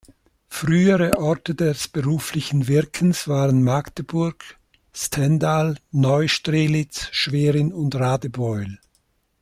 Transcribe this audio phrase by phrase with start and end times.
[0.49, 4.57] Frühere Orte des beruflichen Wirkens waren Magdeburg,
[4.91, 8.79] Stendal, Neustrelitz, Schwerin und Radebeul.